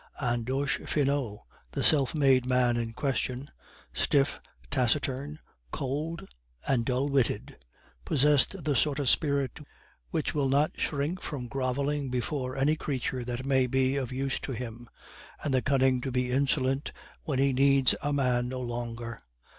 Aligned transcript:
Andoche 0.19 0.89
Finot, 0.89 1.41
the 1.73 1.83
self 1.83 2.15
made 2.15 2.47
man 2.47 2.75
in 2.75 2.91
question, 2.91 3.51
stiff, 3.93 4.39
taciturn, 4.71 5.37
cold, 5.69 6.27
and 6.67 6.85
dull 6.85 7.07
witted, 7.07 7.57
possessed 8.03 8.63
the 8.63 8.75
sort 8.75 8.97
of 8.97 9.11
spirit 9.11 9.59
which 10.09 10.33
will 10.33 10.49
not 10.49 10.71
shrink 10.79 11.21
from 11.21 11.47
groveling 11.47 12.09
before 12.09 12.55
any 12.57 12.75
creature 12.75 13.23
that 13.23 13.45
may 13.45 13.67
be 13.67 13.95
of 13.95 14.11
use 14.11 14.39
to 14.39 14.53
him, 14.53 14.89
and 15.43 15.53
the 15.53 15.61
cunning 15.61 16.01
to 16.01 16.11
be 16.11 16.31
insolent 16.31 16.91
when 17.25 17.37
he 17.37 17.53
needs 17.53 17.93
a 18.01 18.11
man 18.11 18.47
no 18.49 18.59
longer. 18.59 19.19